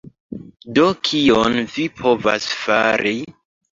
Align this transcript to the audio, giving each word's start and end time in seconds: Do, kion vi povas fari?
Do, 0.77 0.85
kion 1.09 1.59
vi 1.75 1.87
povas 2.03 2.49
fari? 2.67 3.17